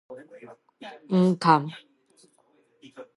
[1.09, 1.71] 瞞崁